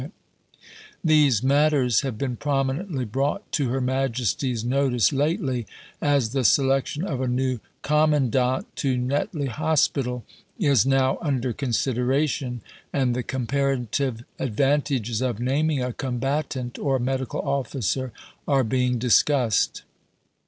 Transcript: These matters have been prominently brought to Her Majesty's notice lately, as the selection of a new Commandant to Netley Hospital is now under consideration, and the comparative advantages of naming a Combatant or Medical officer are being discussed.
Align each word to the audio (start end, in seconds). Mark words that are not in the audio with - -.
These 1.03 1.43
matters 1.43 2.01
have 2.01 2.17
been 2.17 2.35
prominently 2.35 3.05
brought 3.05 3.51
to 3.51 3.69
Her 3.69 3.79
Majesty's 3.79 4.65
notice 4.65 5.13
lately, 5.13 5.67
as 6.01 6.31
the 6.31 6.43
selection 6.43 7.03
of 7.05 7.21
a 7.21 7.27
new 7.27 7.59
Commandant 7.83 8.75
to 8.77 8.97
Netley 8.97 9.45
Hospital 9.45 10.25
is 10.57 10.87
now 10.87 11.19
under 11.21 11.53
consideration, 11.53 12.61
and 12.91 13.13
the 13.15 13.21
comparative 13.21 14.23
advantages 14.39 15.21
of 15.21 15.39
naming 15.39 15.83
a 15.83 15.93
Combatant 15.93 16.79
or 16.79 16.97
Medical 16.97 17.41
officer 17.41 18.11
are 18.47 18.63
being 18.63 18.97
discussed. 18.97 19.83